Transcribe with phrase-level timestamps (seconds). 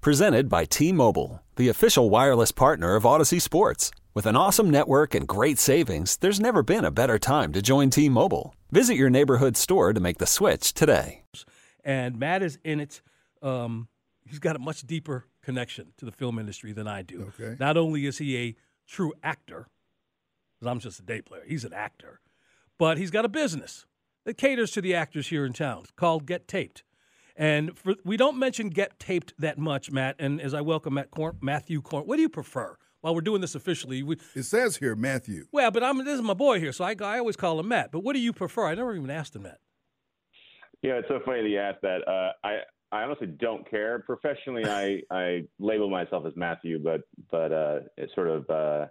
[0.00, 3.90] Presented by T Mobile, the official wireless partner of Audacy Sports.
[4.14, 7.90] With an awesome network and great savings, there's never been a better time to join
[7.90, 8.54] T Mobile.
[8.70, 11.24] Visit your neighborhood store to make the switch today.
[11.82, 13.02] And Matt is in it.
[13.42, 13.88] Um,
[14.24, 17.32] he's got a much deeper connection to the film industry than I do.
[17.36, 17.56] Okay.
[17.58, 18.54] Not only is he a
[18.86, 19.66] true actor,
[20.54, 22.20] because I'm just a day player, he's an actor,
[22.78, 23.84] but he's got a business
[24.26, 26.84] that caters to the actors here in town called Get Taped.
[27.38, 30.16] And for, we don't mention Get Taped that much, Matt.
[30.18, 32.76] And as I welcome Matt Corn, Matthew Corn, what do you prefer?
[33.00, 35.46] While we're doing this officially, we, It says here, Matthew.
[35.52, 37.92] well, but I'm this is my boy here, so I, I always call him Matt.
[37.92, 38.66] But what do you prefer?
[38.66, 39.58] I never even asked him that.
[40.82, 42.06] Yeah, it's so funny that you asked that.
[42.08, 42.58] Uh, I
[42.90, 44.00] I honestly don't care.
[44.00, 48.86] Professionally, I I label myself as Matthew, but but uh, it's sort of uh,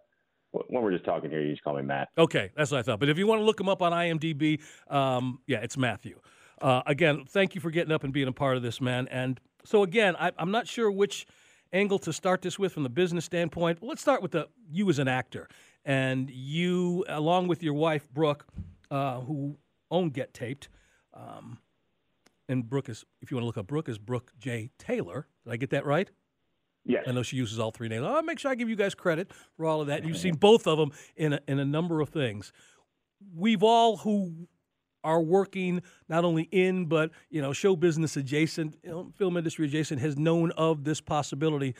[0.51, 2.07] when we're just talking here, you just call me Matt.
[2.17, 3.01] Okay, that's what I thought.
[3.01, 6.19] But if you want to look him up on IMDb, um, yeah, it's Matthew.
[6.61, 9.07] Uh, again, thank you for getting up and being a part of this, man.
[9.09, 11.27] And so again, I, I'm not sure which
[11.73, 13.79] angle to start this with from the business standpoint.
[13.81, 15.47] Let's start with the you as an actor,
[15.85, 18.47] and you along with your wife Brooke,
[18.89, 19.57] uh, who
[19.91, 20.69] own Get Taped.
[21.13, 21.59] Um,
[22.49, 24.69] and Brooke is, if you want to look up Brooke, is Brooke J.
[24.77, 25.27] Taylor.
[25.43, 26.09] Did I get that right?
[26.85, 27.03] Yes.
[27.05, 28.05] I know she uses all three names.
[28.05, 30.05] I'll make sure I give you guys credit for all of that.
[30.05, 32.53] You've seen both of them in a, in a number of things.
[33.35, 34.47] We've all who
[35.03, 38.75] are working not only in but you know show business adjacent,
[39.15, 41.75] film industry adjacent, has known of this possibility.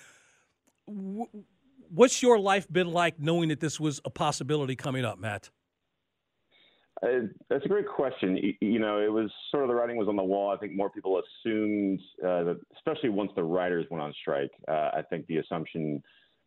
[0.86, 5.50] What's your life been like knowing that this was a possibility coming up, Matt?
[7.04, 8.56] Uh, that's a great question.
[8.60, 10.52] You, know, it was sort of the writing was on the wall.
[10.52, 14.50] I think more people assumed, uh, that, especially once the writers went on strike.
[14.68, 16.02] Uh, I think the assumption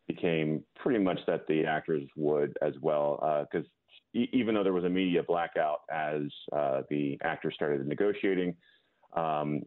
[0.09, 3.67] became pretty much that the actors would as well, because
[4.13, 6.23] even though there was a media blackout as
[6.53, 8.57] uh, the actors started negotiating,
[9.15, 9.63] um,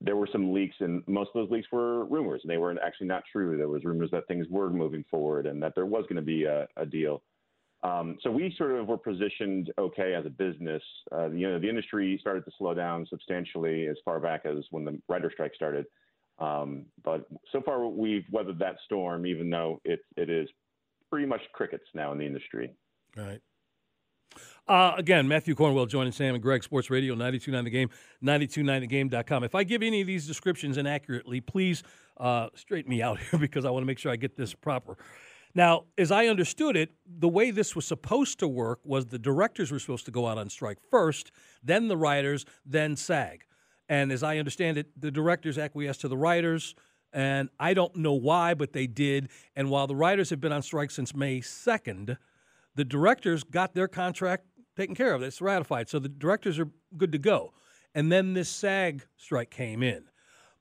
[0.00, 3.08] there were some leaks, and most of those leaks were rumors, and they were actually
[3.08, 3.56] not true.
[3.56, 6.44] There was rumors that things were moving forward and that there was going to be
[6.44, 7.22] a, a deal.
[7.82, 10.82] Um, so we sort of were positioned okay as a business.
[11.12, 14.84] Uh, you know, the industry started to slow down substantially as far back as when
[14.84, 15.86] the writer strike started.
[16.38, 20.48] Um, but so far we've weathered that storm, even though it it is
[21.10, 22.72] pretty much crickets now in the industry.
[23.16, 23.40] Right.
[24.66, 27.90] Uh, again, Matthew Cornwell joining Sam and Greg, Sports Radio, 929 The Game,
[28.22, 29.44] 929thegame.com.
[29.44, 31.82] If I give any of these descriptions inaccurately, please
[32.16, 34.96] uh, straighten me out here because I want to make sure I get this proper.
[35.54, 39.70] Now, as I understood it, the way this was supposed to work was the directors
[39.70, 41.30] were supposed to go out on strike first,
[41.62, 43.44] then the writers, then SAG.
[43.88, 46.74] And as I understand it, the directors acquiesced to the writers,
[47.12, 49.28] and I don't know why, but they did.
[49.54, 52.16] And while the writers have been on strike since May 2nd,
[52.74, 54.46] the directors got their contract
[54.76, 55.22] taken care of.
[55.22, 55.88] It's ratified.
[55.88, 57.52] So the directors are good to go.
[57.94, 60.04] And then this SAG strike came in.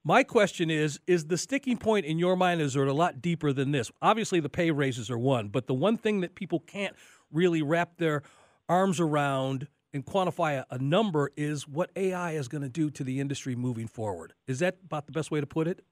[0.03, 3.53] My question is Is the sticking point in your mind, is it a lot deeper
[3.53, 3.91] than this?
[4.01, 6.95] Obviously, the pay raises are one, but the one thing that people can't
[7.31, 8.23] really wrap their
[8.69, 13.03] arms around and quantify a, a number is what AI is going to do to
[13.03, 14.33] the industry moving forward.
[14.47, 15.83] Is that about the best way to put it?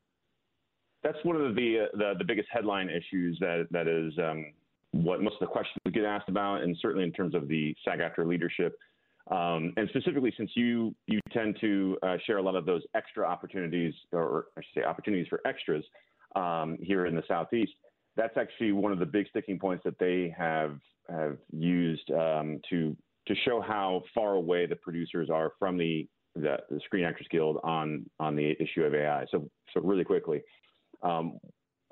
[1.04, 4.46] That's one of the uh, the, the biggest headline issues that that is um,
[4.92, 8.28] what most of the questions get asked about, and certainly in terms of the SAG-AFTRA
[8.28, 8.76] leadership.
[9.30, 13.26] Um, and specifically, since you you tend to uh, share a lot of those extra
[13.26, 15.86] opportunities, or I should say, opportunities for extras
[16.36, 17.72] um, here in the southeast,
[18.18, 20.78] that's actually one of the big sticking points that they have
[21.10, 22.96] have used um, to
[23.28, 27.60] to show how far away the producers are from the, the the Screen Actors Guild
[27.64, 29.26] on on the issue of AI.
[29.32, 30.42] So so really quickly.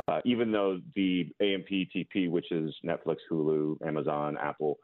[0.09, 4.79] Uh, even though the AMPTP, which is Netflix, Hulu, Amazon, Apple,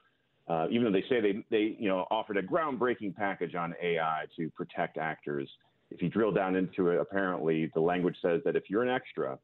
[0.48, 4.26] uh, even though they say they, they you know offered a groundbreaking package on AI
[4.36, 5.50] to protect actors,
[5.90, 9.40] if you drill down into it, apparently the language says that if you're an extra,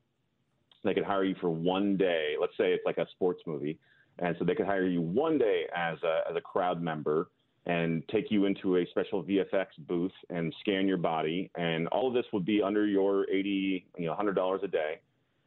[0.84, 2.36] they could hire you for one day.
[2.40, 3.80] Let's say it's like a sports movie,
[4.20, 7.30] and so they could hire you one day as a as a crowd member
[7.66, 12.14] and take you into a special VFX booth and scan your body, and all of
[12.14, 15.00] this would be under your eighty you know hundred dollars a day.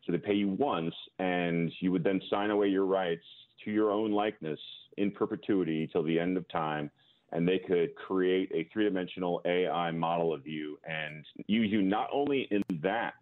[0.04, 3.24] So they pay you once, and you would then sign away your rights
[3.64, 4.60] to your own likeness
[4.98, 6.90] in perpetuity till the end of time.
[7.32, 12.08] And they could create a three dimensional AI model of you and use you not
[12.12, 13.14] only in that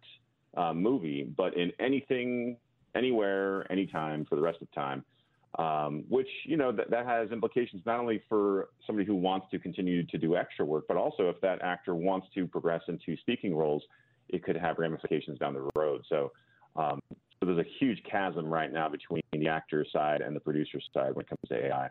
[0.55, 2.57] uh, movie, but in anything,
[2.95, 5.03] anywhere, anytime for the rest of time.
[5.59, 9.59] Um, which you know that, that has implications not only for somebody who wants to
[9.59, 13.55] continue to do extra work, but also if that actor wants to progress into speaking
[13.55, 13.83] roles,
[14.29, 16.01] it could have ramifications down the road.
[16.09, 16.31] So,
[16.75, 20.79] um, so there's a huge chasm right now between the actor side and the producer
[20.93, 21.89] side when it comes to AI.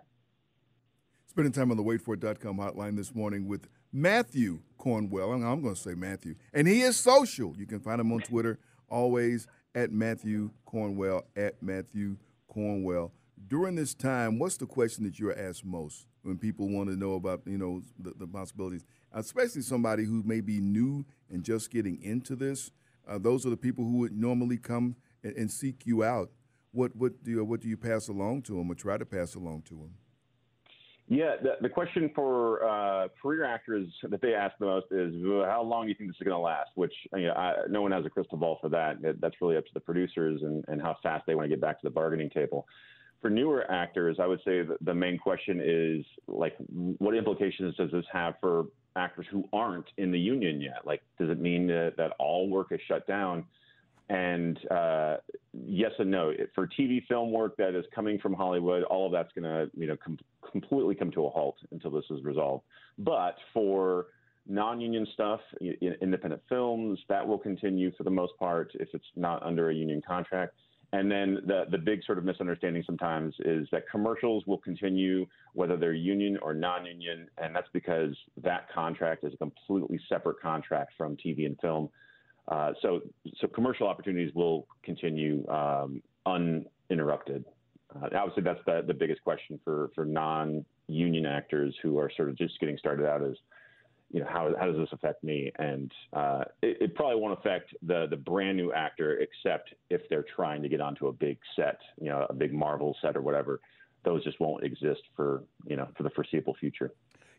[1.27, 5.81] Spending time on the waitfor.com hotline this morning with Matthew Cornwell, and I'm going to
[5.81, 7.55] say Matthew, and he is social.
[7.57, 8.59] You can find him on Twitter
[8.89, 12.17] always at Matthew Cornwell at Matthew
[12.49, 13.13] Cornwell.
[13.49, 17.15] During this time, what's the question that you're asked most when people want to know
[17.15, 22.03] about you know the, the possibilities, especially somebody who may be new and just getting
[22.03, 22.71] into this?
[23.09, 26.31] Uh, those are the people who would normally come and, and seek you out.
[26.73, 29.35] What what do you, what do you pass along to them or try to pass
[29.35, 29.95] along to them?
[31.09, 35.13] Yeah, the, the question for uh, career actors that they ask the most is
[35.45, 36.71] how long do you think this is going to last?
[36.75, 38.97] Which you know, I, no one has a crystal ball for that.
[39.21, 41.81] That's really up to the producers and, and how fast they want to get back
[41.81, 42.67] to the bargaining table.
[43.21, 48.07] For newer actors, I would say the main question is like, what implications does this
[48.11, 48.67] have for
[48.97, 50.85] actors who aren't in the union yet?
[50.85, 53.45] Like, does it mean that, that all work is shut down?
[54.09, 55.17] And uh,
[55.53, 56.33] yes and no.
[56.55, 59.87] For TV film work that is coming from Hollywood, all of that's going to you
[59.87, 60.19] know com-
[60.51, 62.65] completely come to a halt until this is resolved.
[62.99, 64.07] But for
[64.47, 65.41] non-union stuff,
[66.01, 70.03] independent films, that will continue for the most part if it's not under a union
[70.07, 70.55] contract.
[70.95, 75.77] And then the the big sort of misunderstanding sometimes is that commercials will continue whether
[75.79, 81.17] they're union or non-union, and that's because that contract is a completely separate contract from
[81.17, 81.89] TV and film.
[82.49, 83.01] Uh, so,
[83.41, 87.45] so commercial opportunities will continue um, uninterrupted.
[87.95, 92.37] Uh, obviously, that's the, the biggest question for, for non-union actors who are sort of
[92.37, 93.37] just getting started out is,
[94.13, 95.51] you know, how, how does this affect me?
[95.59, 100.25] And uh, it, it, probably won't affect the, the brand new actor, except if they're
[100.37, 103.61] trying to get onto a big set, you know, a big Marvel set or whatever.
[104.05, 106.93] Those just won't exist for, you know, for the foreseeable future.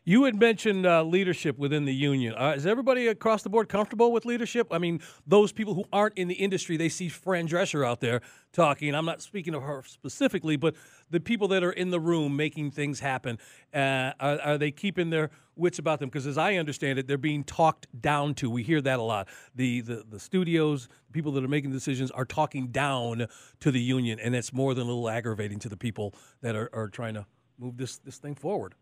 [0.06, 2.34] You had mentioned uh, leadership within the union.
[2.34, 4.66] Uh, is everybody across the board comfortable with leadership?
[4.70, 8.20] I mean, those people who aren't in the industry, they see Fran Drescher out there
[8.52, 8.94] talking.
[8.94, 10.74] I'm not speaking of her specifically, but
[11.08, 13.38] the people that are in the room making things happen,
[13.72, 16.10] uh, are, are, they keeping their wits about them?
[16.10, 18.50] Because as I understand it, they're being talked down to.
[18.50, 19.28] We hear that a lot.
[19.54, 23.26] The, the, the studios, the people that are making decisions are talking down
[23.60, 26.68] to the union, and it's more than a little aggravating to the people that are,
[26.74, 27.24] are trying to
[27.58, 28.74] move this, this thing forward.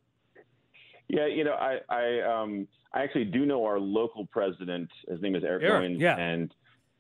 [1.13, 4.89] Yeah, you know, I I um I actually do know our local president.
[5.07, 6.17] His name is Eric, Eric yeah.
[6.17, 6.53] and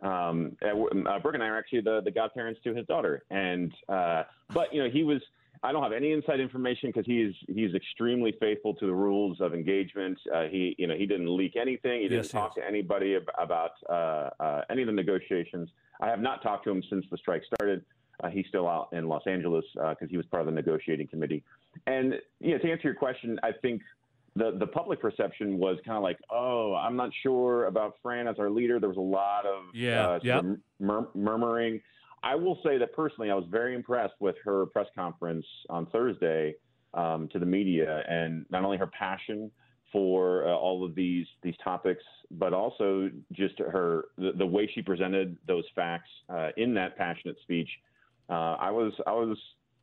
[0.02, 3.22] um, uh, Brooke and I are actually the the godparents to his daughter.
[3.30, 5.20] And uh, but you know, he was.
[5.64, 9.54] I don't have any inside information because he's he's extremely faithful to the rules of
[9.54, 10.18] engagement.
[10.34, 12.02] Uh, he you know he didn't leak anything.
[12.02, 12.64] He didn't yes, talk yes.
[12.64, 15.70] to anybody about uh, uh, any of the negotiations.
[16.00, 17.84] I have not talked to him since the strike started.
[18.22, 21.06] Uh, he's still out in Los Angeles because uh, he was part of the negotiating
[21.06, 21.44] committee.
[21.86, 23.82] And you know, to answer your question, I think
[24.34, 28.36] the the public perception was kind of like, oh, I'm not sure about Fran as
[28.38, 28.80] our leader.
[28.80, 30.44] There was a lot of yeah, uh, yep.
[30.80, 31.80] mur- murmuring.
[32.22, 36.54] I will say that personally, I was very impressed with her press conference on Thursday
[36.94, 39.50] um, to the media, and not only her passion
[39.92, 44.80] for uh, all of these these topics, but also just her the, the way she
[44.80, 47.68] presented those facts uh, in that passionate speech.
[48.30, 49.36] Uh, I was I was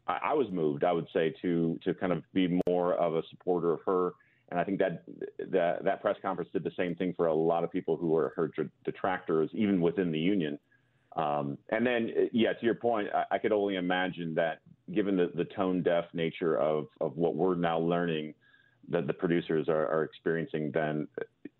[0.07, 3.73] I was moved, I would say, to to kind of be more of a supporter
[3.73, 4.13] of her
[4.49, 5.03] and I think that
[5.51, 8.33] that that press conference did the same thing for a lot of people who were
[8.35, 8.51] her
[8.83, 10.59] detractors, even within the union.
[11.15, 14.59] Um, and then, yeah, to your point, I, I, could only imagine that
[14.93, 18.35] given the, the tone deaf nature of, of what we're now learning
[18.89, 21.07] that the producers are, are experiencing, then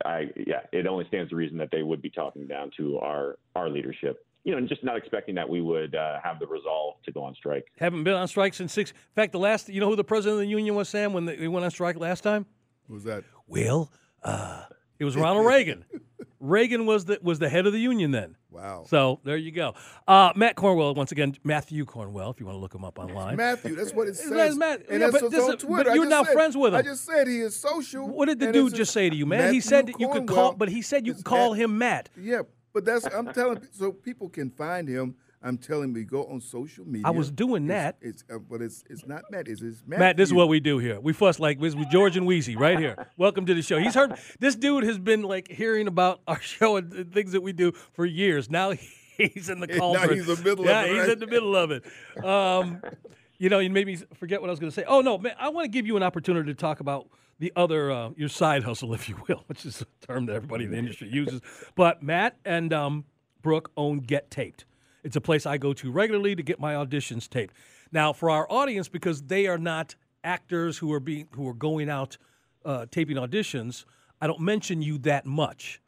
[0.06, 3.40] I, yeah, it only stands to reason that they would be talking down to our,
[3.56, 6.96] our leadership you know, and just not expecting that we would uh, have the resolve
[7.04, 7.66] to go on strike.
[7.78, 8.92] Haven't been on strike since six.
[8.92, 11.26] In fact, the last, you know, who the president of the union was, Sam, when
[11.26, 12.46] they went on strike last time?
[12.90, 13.24] Who was that?
[13.48, 13.92] Well,
[14.24, 14.64] uh,
[14.98, 15.86] it was Ronald Reagan.
[16.42, 18.36] Reagan was the was the head of the union then.
[18.50, 18.86] Wow.
[18.88, 19.76] So there you go.
[20.08, 23.36] Uh, Matt Cornwell, once again, Matthew Cornwell, if you want to look him up online.
[23.36, 24.58] Matthew, that's what it says.
[24.58, 26.80] Matt, and yeah, but, this, but you're now said, friends with him.
[26.80, 28.08] I just said he is social.
[28.08, 29.40] What did the dude just say to you, man?
[29.40, 32.10] Matthew he said Cornwell, you could call, but he said you could call him Matt.
[32.18, 32.42] Yeah,
[32.74, 36.86] but that's I'm telling so people can find him I'm telling you, go on social
[36.86, 37.08] media.
[37.08, 37.98] I was doing that.
[38.02, 39.48] It's, uh, but it's it's not Matt.
[39.48, 40.00] It's, it's Matt.
[40.00, 41.00] Matt, this is what we do here.
[41.00, 43.08] We fuss like this with George and Weezy right here.
[43.18, 43.78] Welcome to the show.
[43.78, 47.54] He's heard this dude has been like hearing about our show and things that we
[47.54, 48.50] do for years.
[48.50, 48.72] Now
[49.18, 50.10] he's in the cauldron.
[50.10, 50.94] now he's in the middle yeah, of it.
[50.94, 51.86] Yeah, he's in the middle of it.
[52.24, 52.82] Um,
[53.38, 54.84] you know, you made me forget what I was going to say.
[54.88, 57.08] Oh no, man, I want to give you an opportunity to talk about
[57.40, 60.66] the other uh, your side hustle, if you will, which is a term that everybody
[60.66, 61.40] in the industry uses.
[61.76, 63.06] But Matt and um,
[63.42, 64.66] Brooke own Get Taped.
[65.10, 67.56] It's a place I go to regularly to get my auditions taped.
[67.92, 71.90] Now, for our audience, because they are not actors who are being who are going
[71.90, 72.20] out
[72.64, 73.86] uh, taping auditions,
[74.22, 75.82] I don't mention you that much.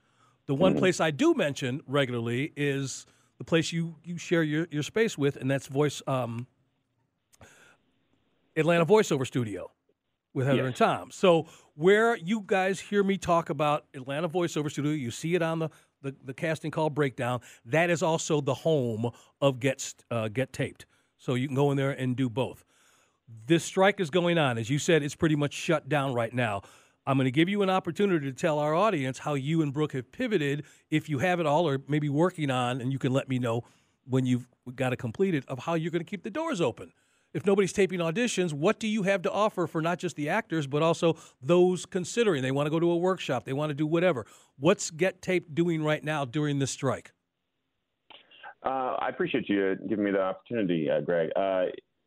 [0.48, 3.06] The one place I do mention regularly is
[3.38, 6.48] the place you you share your, your space with, and that's Voice um,
[8.56, 9.70] Atlanta Voiceover Studio
[10.34, 10.66] with Heather Yes.
[10.66, 11.12] and Tom.
[11.12, 15.60] So where you guys hear me talk about Atlanta Voiceover Studio, you see it on
[15.60, 15.70] the
[16.01, 17.41] the, the casting call breakdown.
[17.65, 20.86] That is also the home of Get uh, Get Taped.
[21.17, 22.63] So you can go in there and do both.
[23.48, 25.03] This strike is going on, as you said.
[25.03, 26.63] It's pretty much shut down right now.
[27.05, 29.93] I'm going to give you an opportunity to tell our audience how you and Brooke
[29.93, 33.27] have pivoted, if you have it all, or maybe working on, and you can let
[33.27, 33.63] me know
[34.05, 36.91] when you've got it completed of how you're going to keep the doors open.
[37.34, 40.68] If nobody's taping auditions, what do you have to offer for not just the actors,
[40.68, 43.88] but also those considering they want to go to a workshop, they want to do
[43.88, 44.26] whatever?
[44.60, 47.14] What's Get Taped doing right now during this strike?
[48.64, 51.30] Uh, I appreciate you giving me the opportunity, uh, Greg.
[51.36, 51.66] Uh,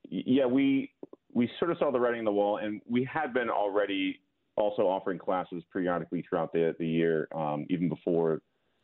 [0.09, 0.93] yeah, we
[1.33, 4.21] we sort of saw the writing on the wall, and we had been already
[4.57, 8.41] also offering classes periodically throughout the the year, um, even before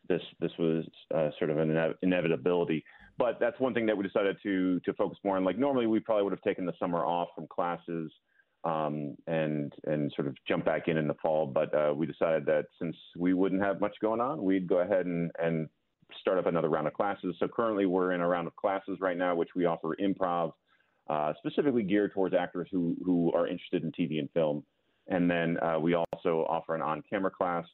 [0.09, 2.83] this this was uh, sort of an ine- inevitability.
[3.21, 5.45] But that's one thing that we decided to to focus more on.
[5.45, 8.11] Like normally, we probably would have taken the summer off from classes
[8.65, 11.47] um, and and sort of jump back in in the fall.
[11.47, 15.05] But uh, we decided that since we wouldn't have much going on, we'd go ahead
[15.05, 15.69] and and
[16.19, 17.37] start up another round of classes.
[17.39, 20.53] So currently, we're in a round of classes right now, which we offer improv,
[21.11, 24.65] uh, specifically geared towards actors who who are interested in TV and film.
[25.09, 27.67] And then uh, we also offer an on-camera class,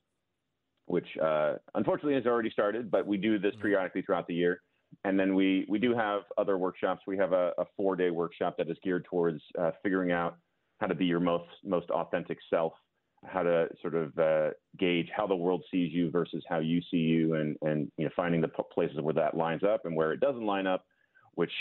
[0.86, 4.62] which uh, unfortunately has already started, but we do this periodically throughout the year.
[5.04, 7.02] And then we we do have other workshops.
[7.06, 10.38] We have a, a four-day workshop that is geared towards uh, figuring out
[10.80, 12.72] how to be your most most authentic self,
[13.24, 16.98] how to sort of uh, gauge how the world sees you versus how you see
[16.98, 20.12] you, and and you know finding the p- places where that lines up and where
[20.12, 20.84] it doesn't line up,
[21.34, 21.52] which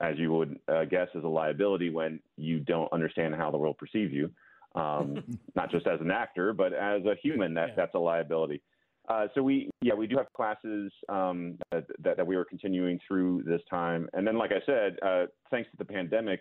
[0.00, 3.76] as you would uh, guess is a liability when you don't understand how the world
[3.78, 4.30] perceives you,
[4.74, 5.22] um,
[5.54, 7.54] not just as an actor but as a human.
[7.54, 7.74] That Yeah.
[7.76, 8.62] that's a liability.
[9.10, 13.42] Uh, so we, yeah, we do have classes um, that, that, we are continuing through
[13.44, 16.38] this time, and then, like I said, uh, thanks to the pandemic,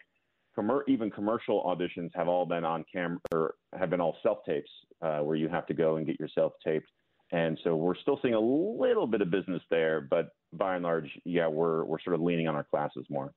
[0.88, 4.70] even commercial auditions have all been on camera or have been all self tapes,
[5.02, 6.90] uh, where you have to go and get yourself taped.
[7.32, 11.10] And so we're still seeing a little bit of business there, but by and large,
[11.24, 13.32] yeah, we're we're sort of leaning on our classes more.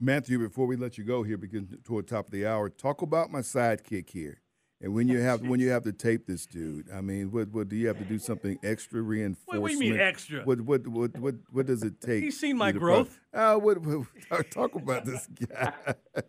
[0.00, 3.30] Matthew, before we let you go here, begin toward top of the hour, talk about
[3.30, 4.40] my sidekick here.
[4.80, 7.68] And when you have when you have to tape this dude, I mean, what what
[7.68, 9.62] do you have to do something extra reinforcement?
[9.62, 10.44] What do you mean extra?
[10.44, 12.22] What what what what what does it take?
[12.22, 13.18] He's seen my you to growth.
[13.34, 15.72] Uh, what, what, talk, talk about this guy.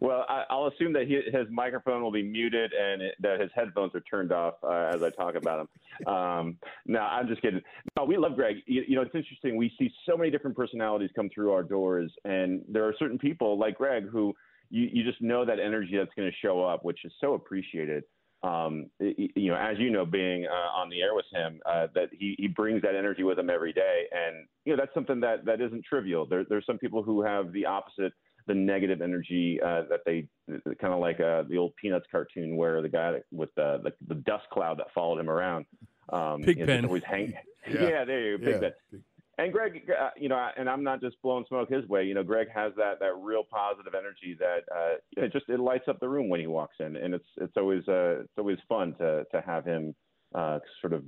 [0.00, 3.50] Well, I, I'll assume that he, his microphone will be muted and it, that his
[3.54, 6.08] headphones are turned off uh, as I talk about him.
[6.12, 7.60] Um, no, I'm just kidding.
[7.96, 8.56] No, we love Greg.
[8.66, 9.56] You, you know, it's interesting.
[9.56, 13.58] We see so many different personalities come through our doors, and there are certain people
[13.58, 14.34] like Greg who
[14.72, 18.04] you, you just know that energy that's going to show up, which is so appreciated.
[18.42, 22.08] Um, you know, as you know, being uh, on the air with him, uh, that
[22.10, 25.44] he, he brings that energy with him every day, and you know that's something that
[25.44, 26.26] that isn't trivial.
[26.26, 28.12] There, there's some people who have the opposite
[28.48, 32.82] the negative energy uh, that they kind of like uh, the old Peanuts cartoon where
[32.82, 35.66] the guy with the, the the dust cloud that followed him around.
[36.12, 37.34] Um, Pig you know, always hang.
[37.70, 37.80] Yeah.
[37.90, 38.04] Yeah.
[38.04, 38.98] there you go, Pig Yeah.
[39.42, 42.04] And Greg, uh, you know, and I'm not just blowing smoke his way.
[42.04, 45.88] You know, Greg has that that real positive energy that uh, it just it lights
[45.88, 48.94] up the room when he walks in, and it's it's always uh, it's always fun
[48.98, 49.94] to to have him
[50.34, 51.02] uh, sort of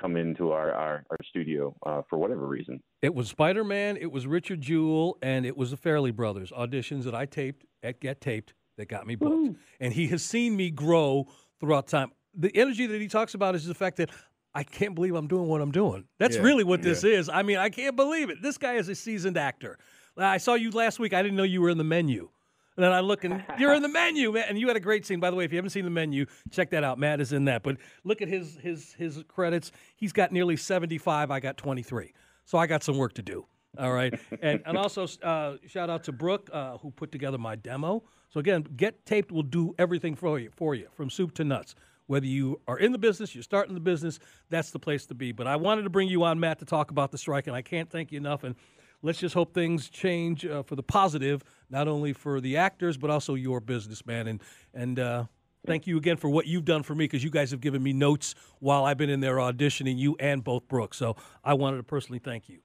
[0.00, 2.80] come into our our, our studio uh, for whatever reason.
[3.02, 7.02] It was Spider Man, it was Richard Jewell, and it was the Farrelly Brothers auditions
[7.04, 9.58] that I taped at Get Taped that got me booked.
[9.80, 11.26] And he has seen me grow
[11.58, 12.12] throughout time.
[12.34, 14.10] The energy that he talks about is the fact that
[14.54, 16.04] I can't believe I'm doing what I'm doing.
[16.18, 17.28] That's Yeah, really what this is.
[17.28, 18.42] I mean, I can't believe it.
[18.42, 19.78] This guy is a seasoned actor.
[20.16, 21.14] I saw you last week.
[21.14, 22.28] I didn't know you were in the menu.
[22.76, 24.46] And then I look and you're in the menu, man.
[24.48, 25.20] And you had a great scene.
[25.20, 26.98] By the way, if you haven't seen the menu, check that out.
[26.98, 27.62] Matt is in that.
[27.62, 29.70] But look at his his his credits.
[29.96, 31.30] He's got nearly 75.
[31.30, 32.12] I got 23.
[32.44, 33.46] So I got some work to do.
[33.78, 34.18] All right.
[34.42, 38.02] and and also uh, shout out to Brooke uh, who put together my demo.
[38.30, 41.74] So again, Get Taped will do everything for you for you from soup to nuts.
[42.10, 45.30] Whether you are in the business, you're starting the business, that's the place to be.
[45.30, 47.62] But I wanted to bring you on, Matt, to talk about the strike, and I
[47.62, 48.42] can't thank you enough.
[48.42, 48.56] And
[49.00, 53.10] let's just hope things change uh, for the positive, not only for the actors but
[53.10, 54.26] also your business, man.
[54.26, 54.42] And
[54.74, 55.24] and uh,
[55.64, 57.92] thank you again for what you've done for me because you guys have given me
[57.92, 60.96] notes while I've been in there auditioning you and both Brooks.
[60.96, 61.14] So
[61.44, 62.58] I wanted to personally thank you.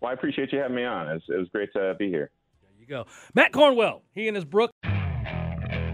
[0.00, 1.08] Well, I appreciate you having me on.
[1.08, 2.30] It was, it was great to be here.
[2.62, 4.02] There you go, Matt Cornwell.
[4.14, 4.70] He and his Brooke.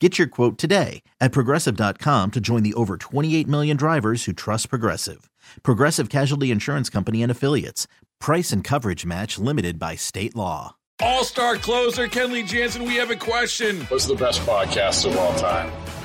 [0.00, 4.70] Get your quote today at progressive.com to join the over 28 million drivers who trust
[4.70, 5.28] Progressive.
[5.62, 7.86] Progressive Casualty Insurance Company and Affiliates.
[8.18, 10.76] Price and coverage match limited by state law.
[11.02, 13.82] All star closer, Kenley Jansen, we have a question.
[13.88, 15.70] What's the best podcast of all time?